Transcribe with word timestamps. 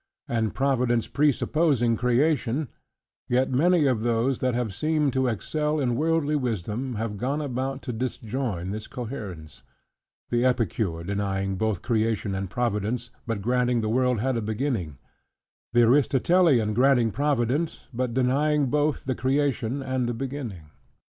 and 0.27 0.55
Providence 0.55 1.07
pre 1.07 1.31
supposing 1.31 1.95
Creation: 1.95 2.69
yet 3.29 3.51
many 3.51 3.85
of 3.85 4.01
those 4.01 4.39
that 4.39 4.55
have 4.55 4.73
seemed 4.73 5.13
to 5.13 5.27
excel 5.27 5.79
in 5.79 5.95
worldly 5.95 6.35
wisdom, 6.35 6.95
have 6.95 7.17
gone 7.19 7.39
about 7.39 7.83
to 7.83 7.93
disjoin 7.93 8.71
this 8.71 8.87
coherence; 8.87 9.61
the 10.31 10.43
epicure 10.43 11.03
denying 11.03 11.55
both 11.55 11.83
Creation 11.83 12.33
and 12.33 12.49
Providence, 12.49 13.11
but 13.27 13.43
granting 13.43 13.81
the 13.81 13.89
world 13.89 14.19
had 14.21 14.35
a 14.37 14.41
beginning; 14.41 14.97
the 15.71 15.81
Aristotelian 15.83 16.73
granting 16.73 17.11
Providence, 17.11 17.87
but 17.93 18.11
denying 18.11 18.71
both 18.71 19.05
the 19.05 19.13
creation 19.13 19.83
and 19.83 20.09
the 20.09 20.15
beginning. 20.15 20.71